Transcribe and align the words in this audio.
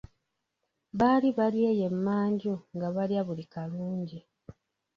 Baali 0.99 1.29
bali 1.37 1.59
eyo 1.71 1.85
e 1.91 1.91
manju 2.05 2.53
nga 2.75 2.87
balya 2.95 3.21
buli 3.27 3.45
kalungi. 3.53 4.19